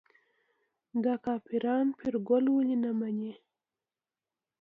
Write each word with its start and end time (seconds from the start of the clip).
دا 1.03 1.13
کافران 1.25 1.87
پیرګل 1.99 2.45
ولې 2.49 2.75
نه 2.83 2.91
مني. 2.99 3.31